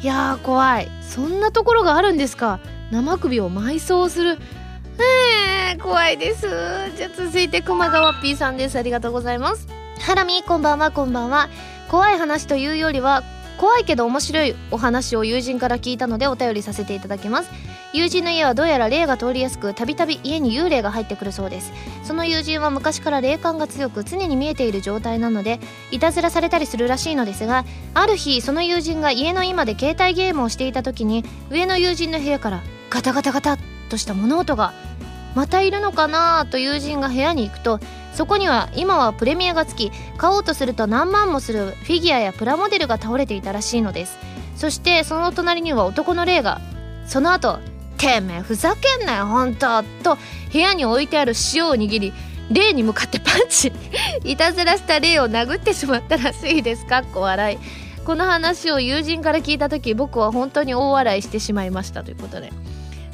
[0.00, 0.88] いやー怖い。
[1.02, 2.60] そんなところがあるんですか。
[2.90, 4.38] 生首を埋葬する。
[5.70, 6.48] えー、怖いです。
[6.96, 8.78] じゃあ続いて熊川 P さんです。
[8.78, 9.68] ありがとうございます。
[10.00, 11.48] ハラミこんばんはこんばんは
[11.88, 13.22] 怖い話というよりは
[13.58, 17.50] 怖いけど面白いお話を友人から聞いたのでお便りさせていただきます。
[17.94, 21.72] 友人の家はどうやら霊が通りやすくたびたび家に幽霊が入ってくるそうです。
[22.04, 25.58] その友人は昔から霊感が強く常に見えている状態なので
[25.90, 33.56] いたずらされたりするらしいのですがある日その友人が家の今で携帯ゲームをしていた時に上の友人の部屋からガタガタガタ
[33.88, 34.72] とした物音が
[35.34, 37.80] またいるのかなと友人が部屋に行くと
[38.14, 44.18] そこには今はプレミアがつき買おうとすると何万もするフィギュアやプラモデルが倒れていたらしいのです。
[44.56, 46.60] そしてその隣には男の霊が
[47.06, 47.60] その後
[47.96, 50.18] てめえふざけんなよほんとと
[50.52, 52.12] 部屋に置いてある塩を握り
[52.50, 53.72] 霊に向かってパンチ
[54.24, 56.86] いたずらした霊を殴ってしまったらしいです。
[56.86, 57.58] かっこ笑い。
[58.04, 62.50] この話を友人から聞いた時僕は本当に大笑いしてしまいましたということで。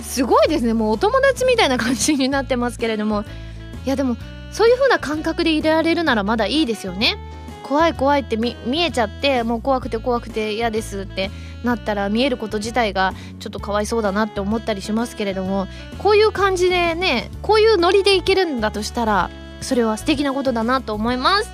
[0.00, 0.72] すごいですね。
[0.72, 3.24] もうお友達みたいな感じになってますけれども。
[3.84, 4.16] いやでも
[4.54, 7.18] そういう風な感覚でいられるならまだいいですよね。
[7.64, 11.30] 怖い怖いって見えちゃってもう怖くて怖くて嫌ですって
[11.64, 15.66] なったら見えること自体がちょっとかわいそうだなって思ったりしますけれども
[15.98, 21.50] こういう感じでねこういうノリでいけるんだとしたらそれは素敵なことだなと思います。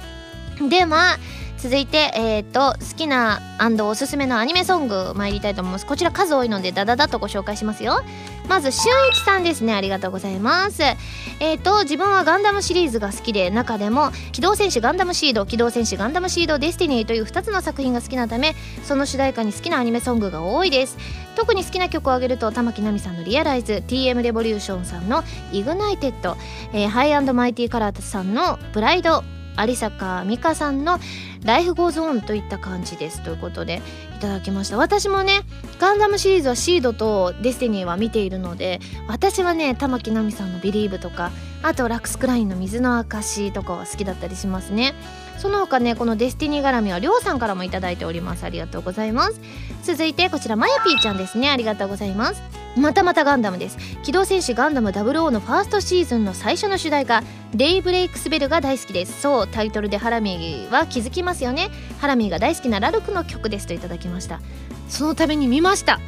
[0.69, 1.19] でまあ
[1.63, 3.39] 続いて、えーと、好きな
[3.83, 5.85] おすすめのアニメソング参りたいと思います。
[5.85, 8.01] こちら数多いのでダダダとご紹介しますよ。
[8.49, 9.75] まず俊一さんですね。
[9.75, 10.83] ありがとうございます。
[10.83, 20.97] えっ、ー、と自分はガンダムシリーズが好きで中でも「機動戦士ガンダムシード」「機動戦士ガンダムシードデスティニー」という2つの作品が好きなためその主題歌に好きなアニメソングが多いです。
[21.37, 26.39] 特に好きな曲を挙げると玉置成実さんの「Realize」TM レボリューションさんの「ignited」
[26.73, 33.83] えー、 HIGH and MIGHTY COLOR さんの「PRIDE」有坂美香さんの「Life Goes On」といった感じですということで
[34.17, 34.77] いただきました。
[34.77, 35.41] 私もね
[35.79, 41.31] ガンダムシリーズはシードとデスティニーは見ているので私はね玉置成実さんの「Believe」とか
[41.63, 44.95] あとラックス・クラインの「水の証」とかは好きだったりしますね。
[45.41, 48.45] その他ねこのデスティニー絡みはりょうさんからも頂いております。
[48.45, 49.41] ありがとうございます。
[49.83, 51.49] 続いてこちらまやぴーちゃんですね。
[51.51, 52.43] ありがとうございます。
[52.77, 53.79] またまたガンダムです。
[54.03, 57.23] 機動戦士ガンダム00のファーストシーズンの最初の主題歌
[57.55, 59.23] 「Daybreak's Bell」が大好きです。
[59.23, 61.71] そうタイトルでハラミーは気づきますよね。
[62.01, 64.41] ハラミーが大好きなラルクの曲ですといただきました。
[64.89, 66.01] そのために見ました。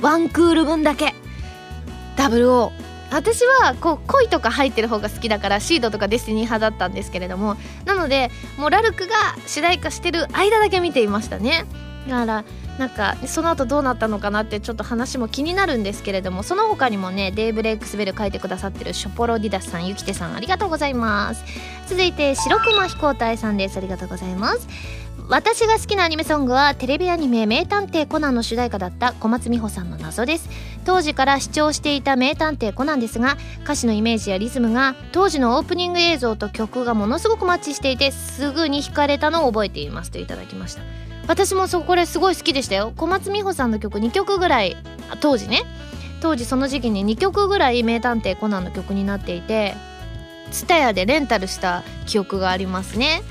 [0.00, 1.14] ワンクール分だけ。
[2.16, 2.70] 00
[3.10, 9.14] 私はこう恋とか入ってる方が好きだからシードとかデスティニー派だったんですけれどもなのでもうラルクが
[9.46, 11.64] 主題歌してる間だけ見ていましたね。
[12.08, 12.44] だから
[12.80, 21.44] なんかその後どうなったのかなってちょっと話も気になるんですけれどもその他にもねデイブレイクスベル書いてくださってるショポロディダスさんゆきてさんありがとうございます。
[21.88, 23.76] 続いて白熊飛行隊さんです。
[23.76, 24.66] ありがとうございます。
[25.28, 30.48] 私が好きなアニメソングはテレビアニメ「名探偵コナン」の主題歌だった小松美穂さんの謎です。
[30.86, 40.82] 当時から視聴していた「名探偵コナン」ですが歌詞のイメージやリズムが当時のオープニング映像と曲がものすごくマッチしていてすぐに惹かれたのを覚えていますといただきました。
[41.26, 42.92] 私もそこれすごい好きでしたよ。
[42.96, 44.76] 小松美穂さんの曲2曲ぐらい
[45.20, 45.62] 当時ね。
[46.20, 49.74] 当時その時期に2曲ぐらい「名探偵コナン」の曲になっていて
[50.50, 53.22] ツタヤでレンタルした記憶がありますね。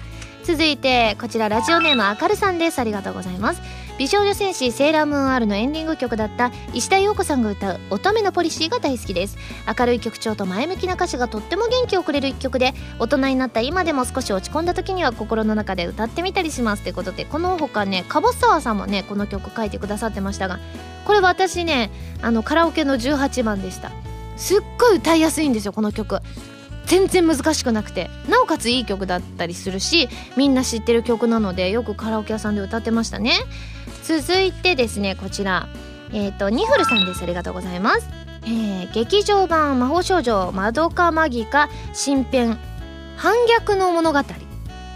[0.43, 2.80] 続いてこちらラジオネームあかるさんです。
[2.80, 3.62] ありがとうございます。
[3.99, 9.38] 美少女戦士セーラームーン R のエンディング曲だった石田洋子さんが歌う乙女のポリシーが大好きです。
[9.77, 20.59] 明るい曲調と前向きな歌詞がとっても元気をくれる一曲で大人になった今でも少し落ち込んだ時には心の中で歌ってみたりしますということでこの他ね樺沢さんもねこの曲書いてくださってましたが
[21.05, 23.91] これ私ねあのカラオケの18番でした。
[24.38, 26.21] すっごい歌いやすいんですよこの曲。
[26.85, 28.09] 全然難しくなくて。
[28.29, 30.07] なおかついい曲だったりするし
[30.38, 33.33] みんな知ってる曲なのでよくカラオケ屋さんで歌ってましたね。
[34.10, 35.67] 続いてですねこちら。
[36.12, 37.22] えっ、ー、とニフルさんです。
[37.22, 38.10] ありがとうございます。
[38.41, 42.58] えー、劇場版魔法少女まどかマギカ新編
[43.17, 44.17] 反逆の物語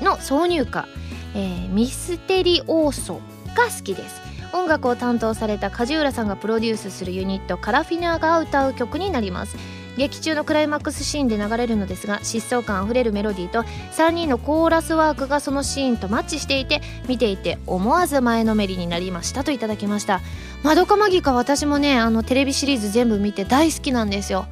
[0.02, 0.88] の挿入歌、
[1.36, 3.22] えー、ミステリオーソ
[3.56, 4.20] が好きです。
[4.52, 9.58] 音楽を担当された梶浦さんがプロデュースするユニットカラフィナが歌う曲になります。
[9.98, 20.22] 劇中のクライマックスシーンで流れるのですが疾走感あふれるメロディーと3人のコーラスワークがそのシーンとマッチしていて見ていて思わず前のめりになりましたといただきました。
[20.64, 24.46] まどかマギか私もねあのテレビシリーズ全部見て大好きなんですよ。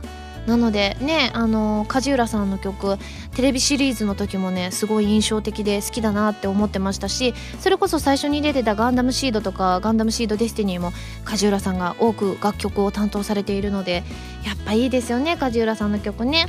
[0.46, 2.98] なのでねあの梶浦さんの曲
[3.36, 10.94] テレビシリーズの時もねすごい印象的で好きだなって思ってましたしそれこそ最初に出てた「ガンダムシード」とか「ガンダムシードデスティニー」も
[11.26, 14.04] 梶浦さんが多く楽曲を担当されているので
[14.46, 16.48] やっぱいいですよね梶浦さんの曲ね。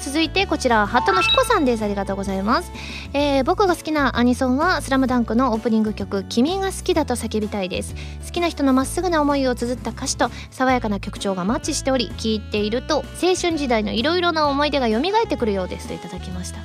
[0.00, 1.84] 続いてこちら鳩野彦さんです。
[1.84, 2.72] ありがとうございます、
[3.12, 7.94] えー、僕が好きなアニソンは「スラムダンクのオープニング曲「君が好きだと叫びたい」です。
[8.26, 15.88] 好きな人のまっすぐな思いを綴った歌詞と爽やかな曲調がマッチしており聴いていると青春時代のいろいろな思い出が蘇ってくるようです。
[15.88, 16.58] といただきました。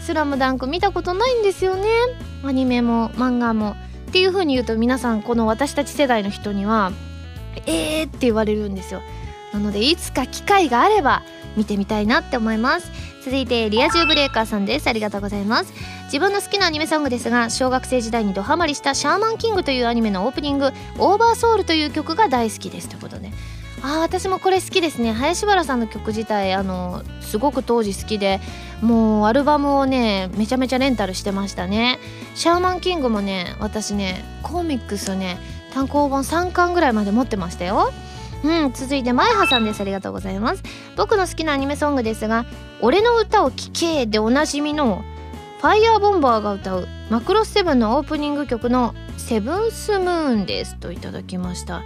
[0.00, 1.88] スラムダンク見たことないんですよね。
[2.44, 3.76] アニメも漫画も。
[4.08, 6.92] っていう風に言うと皆さんこの私たち世代の人には
[7.66, 9.00] えーって言われるんですよ。
[9.52, 11.22] なのでいつか機会があれば
[11.56, 12.90] 見てみたいなって思います。
[13.24, 14.88] 続いてリア充ブレーカーさんです。
[14.88, 15.72] ありがとうございます。
[16.06, 23.30] 自分の好きなアニメソングですが小学生時代にドハマりしたシャーマンキングというアニメのオープニングオーバーソウルという曲が大好きですということで。
[23.84, 25.12] あ私もこれ好きですね。
[25.12, 28.40] 林原さんの曲自体あのすごく当時好きで
[28.80, 31.98] もうアルバムをねめちゃめちゃレンタルしてましたね。
[32.34, 35.38] シャーマンキングもね私ねコミックスね
[35.74, 37.92] 単行本3巻ぐらいまで持ってましたよ。
[38.44, 39.80] うん続いて前葉さんです。
[39.80, 40.62] ありがとうございます。
[40.96, 42.44] 僕の好きなアニメソングですが
[42.82, 45.04] 「俺の歌を聴け」でおなじみの
[45.60, 50.76] ファイヤーボンバーが歌うマクロスセブンのオープニング曲の「セブンスムーン」です。
[50.76, 51.82] といただきました。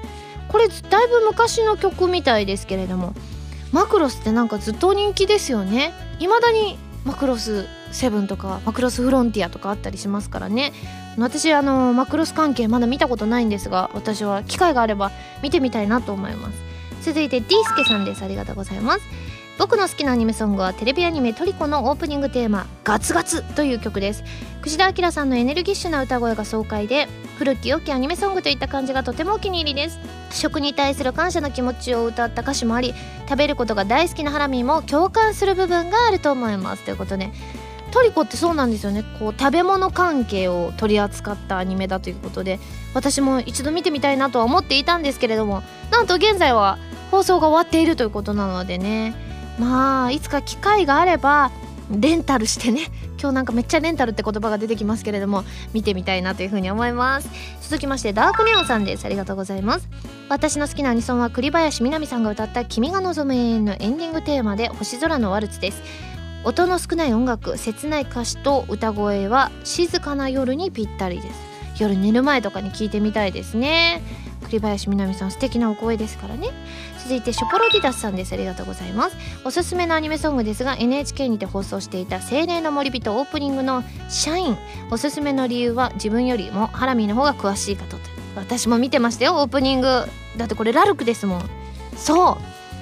[0.49, 3.15] これだいぶ昔の曲みたいですけれども
[3.73, 5.93] マクロスってなんかずっと人気ですよね。
[6.19, 10.73] 未だにマクロス7とかマクロスフロンティアとかあったりしますからね。
[11.19, 15.11] 私あのマクロス関係まだ見たことないんですが私は機会があれば
[15.43, 16.59] 見てみたいなと思います。
[17.03, 18.23] 続いて D スケさんです。
[18.23, 19.01] ありがとうございます。
[19.59, 24.23] 僕の好きなアニメソングはテレビアニメ「トリコ」のオープニングテーマ「ガツガツ」という曲です。
[24.61, 29.99] 串田明さんのエネルギッシュな歌声が爽快で古き良きアニメソングといった感じがとてもお気に入りです。
[30.31, 32.93] 食に対する感謝の気持ちを歌った歌詞もあり
[33.29, 36.83] 食べることが大好きなハラミーも共感する部分があると思います。
[36.83, 37.31] ということで
[37.91, 39.05] トリコってそうなんですよね。
[39.19, 42.59] こう食べ物関係を取り扱ったアニメだということで
[42.95, 46.79] 私も一度見てみたいなとは思っていたんですけれどもなんと現在は
[47.11, 49.15] 放送が終わっているということなのでね。
[49.59, 51.51] まあいつか機会があれば
[51.91, 52.91] レンタルしてね。
[53.19, 57.31] 今日なんかめっちゃレンタルって言葉が出てきますけれども見てみたいなというふうに思います。
[57.63, 59.05] 続きましてダークネオンさんです。
[59.07, 59.89] ありがとうございます。
[60.29, 65.83] 私の好きなアニソンは栗林みなみさんが歌った「君が望む永遠」のエンディングテーマで星空のワルツです。
[66.47, 71.83] 音の少ない音楽切ない歌詞と歌声は静かな夜にぴったりです。
[71.83, 74.01] 夜寝る前とかに聞いてみたいですね。
[74.45, 76.51] 栗林みなみさん素敵なお声ですからね。
[77.03, 78.33] 続いてショポロディダスさんです。
[78.33, 79.17] ありがとうございます。
[79.45, 84.57] おすすめのアニメソングですが NHK にて放送していた精霊の森人オープニングのシャイン。
[84.93, 87.97] おすすめの理由は自分よりもハラミーの方が詳しいかと。
[88.37, 90.05] 私も見てましたよオープニング。
[90.37, 91.51] だってこれラルクですもん。
[91.97, 92.37] そう。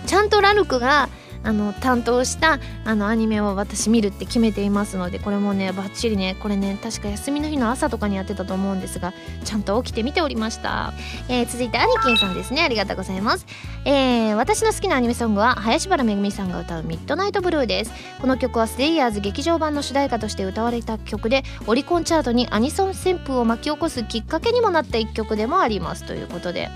[0.07, 1.09] ちゃんとラルクが
[1.45, 9.13] あの担当したあのアニメを私見るって決めていますのでこれもねバッチリねこれね確か休みの日の朝とかにやってたと思うんですが
[9.45, 10.93] ちゃんと起きて見ておりました、
[11.29, 12.63] えー、続いてアニキンさんですね。
[12.63, 13.47] ありがとうございます、
[13.85, 17.93] えー、私の好きなアニメソングは林原めぐみさんが歌う「ミッドナイトブルー」です。
[18.21, 26.05] この曲はスレイヤーズ劇場版の主題歌として歌われた曲でオリコンチャートにアニソン旋風を巻き起こすきっかけにもなった一曲でもあります。
[26.05, 26.71] ということで。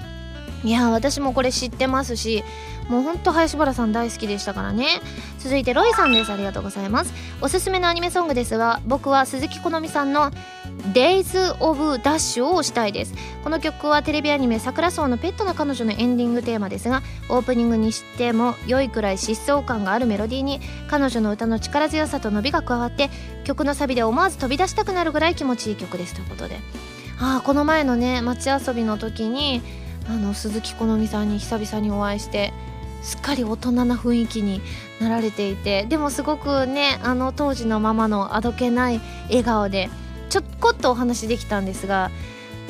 [0.65, 2.43] いや私もこれ知ってますし
[2.89, 4.87] もうほんと林原さん大好きでしたからね。
[5.39, 6.33] 続いてロイさんです。
[6.33, 7.13] ありがとうございます。
[7.41, 10.31] おすすめのアニメソングですが僕は鈴木好美さんの
[10.93, 13.15] Days of Dash をしたいです。
[13.45, 23.11] この曲はテレビアニメ「桜草のペットの彼女」のエンディングテーマですがオープニングにしても良いくらい疾走感があるメロディーに彼女の歌の力強さと伸びが加わって
[23.45, 26.61] 曲のサビで思わず飛び出したくなるぐらい気持ちいい曲ですということで。
[27.21, 29.61] ああこの前のね街遊びの時に
[30.09, 32.53] あの鈴木好美さんに久々にお会いして
[33.03, 34.61] すっかり大人な雰囲気に
[35.01, 39.89] なられていてでもすごくねあの当時のままのあどけない笑顔で
[40.29, 42.11] ちょこっとお話できたんですが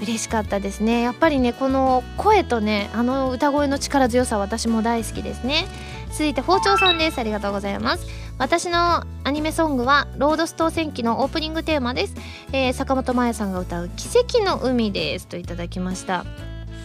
[0.01, 1.01] 嬉しかったですね。
[1.01, 5.67] やっぱりねこの声とねあの歌声の力強さ私も大好きですね。
[6.11, 7.19] 続いて包丁さんです。
[7.19, 8.07] ありがとうございます。
[8.39, 12.15] 私のアニメソングはロードストー戦記のオープニングテーマです、
[12.53, 15.27] えー、坂本真綾さんが歌う奇跡の海です。
[15.27, 16.25] といただきました。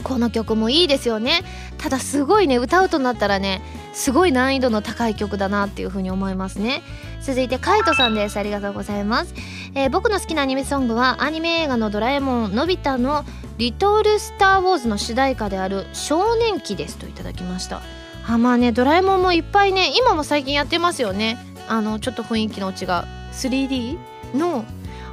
[0.04, 1.44] この曲もいいですよね。
[1.78, 3.62] ただすごいね歌うとなったらね
[3.94, 6.82] すごい難易度の高い曲だなっていう風に思いますね。
[7.22, 8.38] 続いてカイトさんです。
[8.38, 9.34] ありがとうございます、
[9.76, 13.24] えー、僕の好きなアニメソングはアニメ映画のドラえもんのび太の
[13.58, 16.98] リトルスターウォーズの主題歌である少年期です。
[16.98, 17.82] といただきました。
[18.28, 21.38] あまあねドラえもんもいっぱいね今も最近やってますよね。
[21.68, 23.98] あのちょっと雰囲気の違う 3D
[24.36, 24.66] の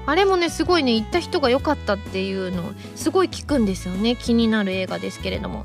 [0.07, 4.17] あれもねすごいね行った人が良かったっていうのすごい聞くんですよね。
[4.17, 5.65] 気になる映画ですけれども。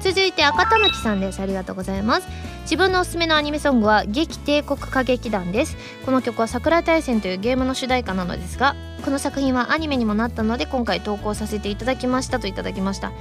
[0.00, 1.40] 続いて赤たぬきさんです。
[1.40, 2.26] ありがとうございます。
[2.62, 5.76] 自分のおすすめのアニメソングは「劇帝国歌劇団」です。
[6.06, 13.12] この曲は桜大戦というゲームの主題歌なのですがこの作品はアニメにもなったので今回投稿させていただきましたといただきました。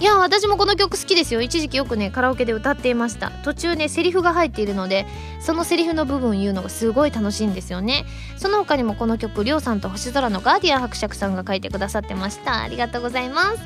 [0.00, 1.42] いや私もこの曲好きですよ。
[1.42, 3.30] 一時期よくねカラオケで歌っていました。
[3.44, 5.06] 途中ねセリフが入っているので
[5.40, 8.06] そのセリフの部分言うのがすごい楽しいんですよね。
[8.38, 12.62] その他にもこの曲りょうさんと星空のガーディアン伯爵さんが書いてくださってました。
[12.62, 13.58] ありがとうございます。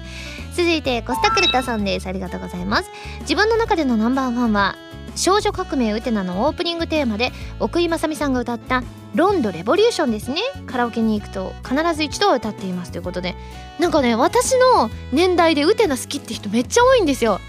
[0.57, 2.09] 続いてコスタクルタさんです。
[2.09, 2.91] ありがとうございます。
[3.21, 4.75] 自分の中でのナンバーワンは
[5.17, 8.83] 少女革命ウテナのオープニングテーマで奥井正美さんが歌った
[9.15, 10.41] 「ロンドレボリューション」ですね。
[10.67, 13.37] カラオケに行くと必ず一度は歌っていますということで。
[13.79, 17.41] なんかね私の年代でウテナ好きって人めっちゃ多いんですよ。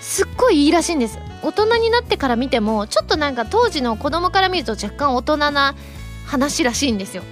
[0.00, 1.18] すっごいいいらしいんです。
[1.42, 5.74] 大人になってから見てもちょっとなんか当時の子供から見ると若干大人な
[6.26, 7.22] 話らしいんですよ。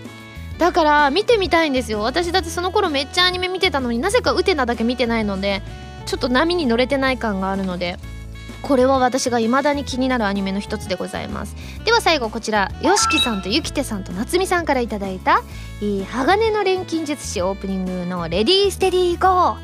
[0.59, 2.01] だから見てみたいんですよ。
[2.01, 5.63] 私だってその頃めっちゃアニメ見てたのになぜかウテナだけ見てないので
[6.05, 7.99] ちょっと波に乗れてない感があるので。
[8.69, 11.57] これは私が未だに気になるアニメの一つでございます。
[11.87, 15.43] では最後こちら YOSHIKI さんとゆきてさんと夏美さんから頂いた
[15.81, 19.57] 「鋼の錬金術師」オープニングの「レディーステディーゴー」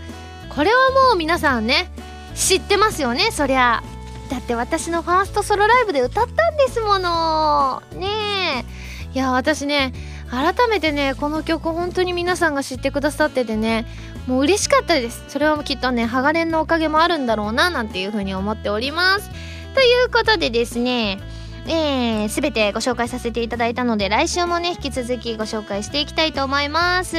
[0.49, 1.91] これはもう皆さんね
[2.35, 3.83] 知ってますよねそりゃ。
[4.31, 7.83] だって私のファーストソロライブで歌ったんですもの。
[7.93, 8.65] ね
[9.13, 9.15] え。
[9.15, 9.93] いや私ね
[10.31, 13.87] 改めてねこの曲本当に皆さんが知ってくださっててね
[14.27, 15.25] もう嬉しかったです。
[15.29, 19.31] それはきっとねハガレンのおかげもあるんだろうななんていうふうに思っております。
[19.75, 21.19] ということでですね
[21.67, 27.17] えー、全てご紹介させていただいたので来週もね引き続きご紹介していきたいと思います。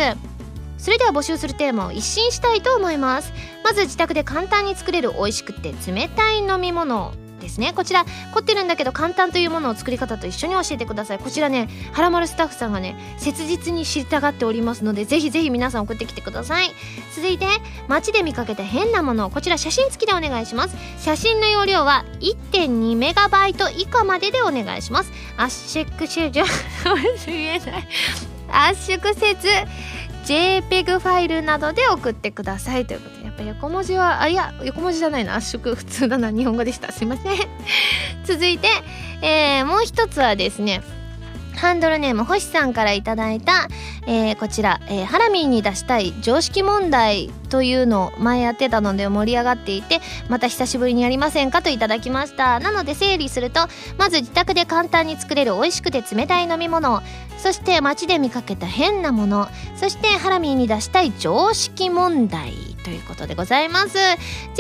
[0.78, 3.34] それでは募集するテーマを一新したいと思います。
[3.64, 7.14] まず自宅で簡単に作れる美味しくて冷たい飲み物。
[7.46, 7.74] ですね。
[7.74, 11.20] こちら凝ってるんだけど簡単というものを作り方と一緒に教えてください。
[11.20, 16.72] こちらねはらまるスタッフさんがね切実に知りたがっておりますのでぜひぜひ皆さん送ってきてください。
[17.16, 17.48] 続いて
[17.88, 19.30] 街で見かけた変なもの。
[19.30, 20.76] こちら写真付きでお願いします。
[21.00, 25.12] 写真の容量は1.2メガバイト以下まででお願いします。
[25.38, 26.44] 圧縮集中
[27.28, 27.88] 言えない
[28.50, 29.48] 圧縮せず
[30.26, 35.36] JPEG ファイルなどで送ってくださいということでやっぱ横文字はあいや横文字じゃないな。
[35.36, 36.32] 圧縮普通だな。
[36.32, 36.92] 日本語でした。
[36.92, 37.38] すいません。
[38.26, 38.68] 続いて、
[39.22, 40.82] えー、もう一つはですね
[41.56, 43.68] ハンドルネーム星さんからいただいた、
[44.08, 50.00] えー、こちら、えー、ハラミーに出したい常識問題というのを前やってたので盛り上がっていて
[50.30, 52.60] また久しぶりにやりませんかといただきました。
[52.60, 53.62] なので整理すると
[53.98, 57.02] まず自宅で簡単に作れる美味しくて冷たい飲み物
[57.38, 62.75] そして街で見かけた変なものそしてハラミーに出したい常識問題。
[62.86, 63.94] ということでございます。
[63.96, 64.18] ぜ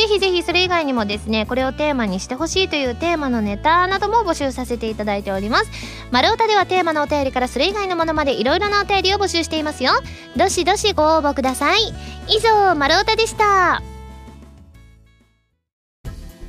[0.07, 5.69] ひぜひそれ以外にもですねこれをテーマにしてほしいというテーマのネタなども募集させていただいております。
[6.11, 9.91] 丸太ではテーマのお便りからそれ以外のものまでいろいろなお便りを募集していますよ。
[10.35, 11.81] どしどしご応募ください。
[12.27, 13.83] 以上丸太でした。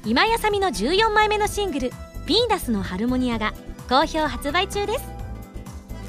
[0.06, 1.90] 今やさみの14枚目のシングル
[2.26, 3.52] 「ヴィーナスのハルモニア」が
[3.88, 5.04] 好評発売中です。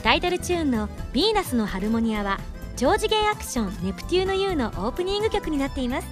[0.03, 2.39] タイトルチューンの「ヴィーナスのハルモニア」は
[2.77, 6.07] 超次元アクション「ネプテューヌ U」のオープニング曲になっています。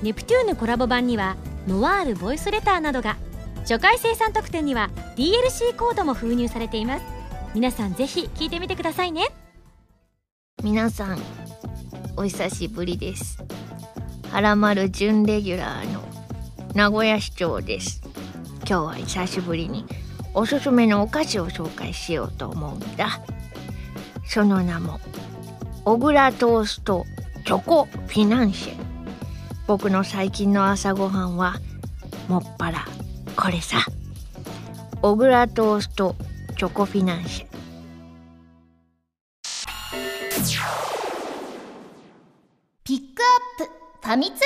[0.00, 1.36] ネプテューヌコラボ版には
[1.66, 3.16] ノワールボイスレターなどが
[3.62, 7.04] 初回生産特典には DLC コードも封入されています。
[7.52, 9.26] 皆さんぜひ聞いてみてくださいね。
[10.62, 11.18] 皆さん
[12.16, 13.42] お久しぶりです。
[14.30, 16.04] はらまる準レギュラーの
[16.74, 18.02] 名古屋市長です。
[18.58, 19.84] 今日は久しぶりに
[20.32, 23.20] おすすめのお菓子を紹介しようと思うんだ。
[24.24, 25.00] その名も
[25.88, 27.06] 小倉トースト
[27.46, 28.74] チョコフィナンシェ。
[29.66, 31.54] 僕の最近の朝ごはんは
[32.28, 32.84] もっぱら
[33.34, 33.78] これさ。
[35.00, 36.14] 小倉トースト
[36.58, 37.46] チョコフィナンシェ。
[42.84, 43.72] ピックアップ。
[44.06, 44.42] ファミ通ニュー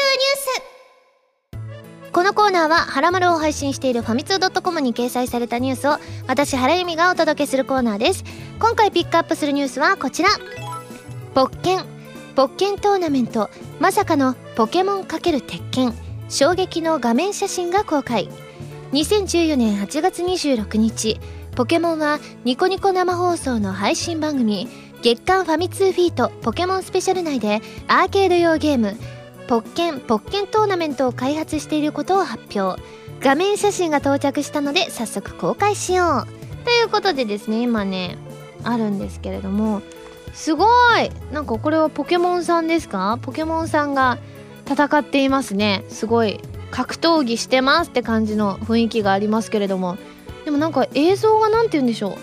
[2.05, 2.12] ス。
[2.12, 8.22] このコーナーは、はらまるを配信しているファミツー .com に掲載されたニュースを、私、原由美がお届けするコーナーです。
[8.61, 10.28] 今回ピックアップするニュースはこちら。
[11.35, 11.85] ポッケン
[12.37, 13.49] ポッケントーナメント
[13.80, 15.95] まさかのポケモン×鉄拳
[16.28, 18.28] 衝撃の画面写真が公開。
[18.93, 21.18] 2014年8月26日
[21.57, 24.68] ポケモンはニコニコ生放送の配信番組
[25.01, 28.95] 月刊ファミ通フィートポケモンスペシャル内でアーケード用ゲーム
[29.49, 32.83] ポッケンポッケントーナメントを開発していることを発表。
[33.20, 36.64] 画面写真が到着したので早速公開しよう。
[36.64, 38.18] ということでですね今ね
[38.64, 39.80] あるんですけれども
[40.33, 40.66] すご
[40.99, 41.11] い。
[41.33, 43.18] なんかこれはポケモンさんですか？
[43.22, 44.18] ポケモンさんが
[44.66, 45.85] 戦っていますね。
[45.89, 46.41] すごい。
[46.70, 49.99] 格闘技してますって感じの雰囲気がありますけれども。
[50.45, 52.16] でもなんか映像が何て言うんでしょ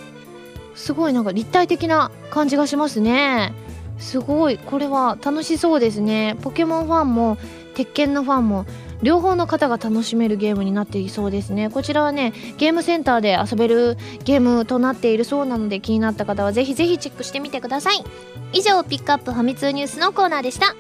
[0.76, 0.78] う。
[0.78, 3.53] すごいなんか立体的な感じがしますね。
[3.99, 4.57] すごい。
[4.57, 6.36] これは楽しそうですね。
[6.41, 7.38] ポケモンファンも
[7.76, 8.66] 鉄拳のファンも
[9.02, 11.70] 両方の方が楽しめるゲームになっていそうですね。
[11.70, 18.04] こちらはねゲームセンターで遊べるゲームとなっているそうなので気になった方はぜひぜひチェックしてみてください。
[18.52, 20.76] 以上ピックアップファミ通ニュースのコーナーでした。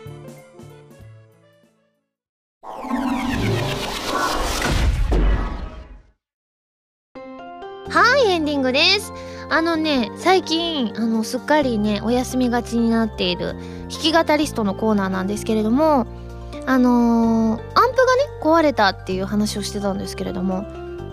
[7.91, 9.13] はいエンディングです。
[9.49, 13.55] あのね最近あのすっかりねお休みがちになっている
[13.89, 16.05] 弾き語リストのコーナーなんですけれども
[16.69, 17.95] あのー、アンプがね
[18.43, 20.61] 壊れたっていう話をしてたんですけれども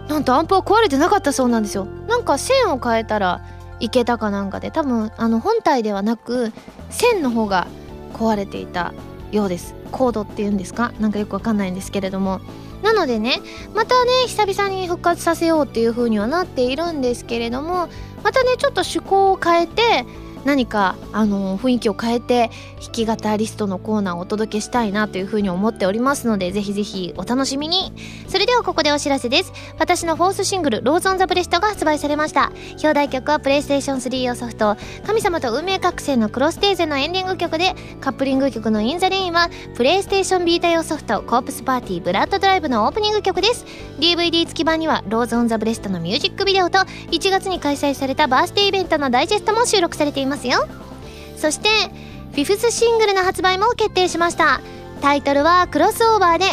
[0.07, 1.87] なんとアンプは壊れてなかったそうなんですよ。
[2.07, 3.41] なんか線を変えたら
[3.81, 6.53] いけたかなんかで多分あの本体ではなく
[6.91, 7.67] 線の方が
[8.13, 8.93] 壊れていた
[9.33, 9.75] ようです。
[9.93, 10.93] コードっていうんですか？
[11.01, 12.43] なんかよくわかんないんですけれども。
[12.83, 13.41] なのでね
[13.75, 17.89] またね久々に復活させようっていう風にはなっているんですけれども
[18.23, 20.05] またねちょっと趣向を変えて
[20.47, 27.93] 何かあの雰囲気を変えて弾き語リストのコーナーをお届けしたいなというふうに思っておりますのでぜひぜひお楽しみに。
[28.29, 29.53] それではここでお知らせです。
[29.79, 32.53] 私のフォースシングル「Rose on the breast」が発売されました。
[32.73, 43.65] 表題曲はプレイステーション3用ソフト「神様と運命覚醒」のクロステーゼのエンディング曲でカップリング曲の「In the Rain」はプレイステーションビータ用ソフト「コープスパーティー Blood Drive」のオープニング曲です。
[43.99, 46.79] DVD 付き版には「Rose on the breast」のミュージックビデオと
[47.11, 50.36] 1月に開催されたバースデーイベントのダイジェストも収録されています。
[50.37, 50.67] ますよ。
[51.37, 51.69] そして
[52.33, 54.61] フィフスシングルの発売も決定しました。
[55.01, 56.47] タイトルはクロスオーバーで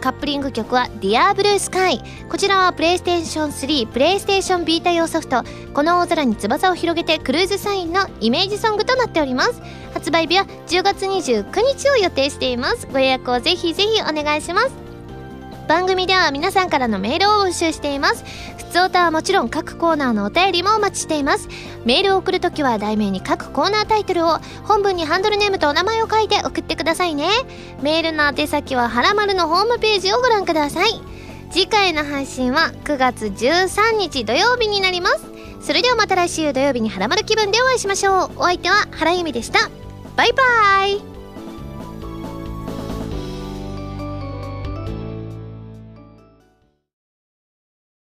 [0.00, 5.42] カップリング曲は Dear Blue Sky こちらはプレイステーション3プレイステーション Vita 用ソフト。
[5.74, 9.60] この大空に翼を広げて CRUISE SIGN のイメージソングとなっております。
[9.92, 12.86] 発売日は10月29日を予定しています。
[12.92, 14.89] ご予約をぜひぜひお願いします。
[15.70, 18.24] 番組では皆さんからのメールを募集しています。
[18.56, 21.48] 普通歌はもちろん各コーナーのお便りもお待ちしています。
[21.84, 27.28] メールを送るときは題名に各コーナータイトルを本文にハンドルネームとお名前を書いて送ってくださいね。
[27.82, 31.00] メールの宛先ははらまるのホームページをご覧ください。
[31.52, 35.24] 次回の配信は9月13日土曜日になります。
[35.60, 38.30] それではまた来週土曜日にはらまる気分でお会いしましょう。
[38.38, 39.70] お相手は原由美でした。
[40.16, 41.09] バイバイ。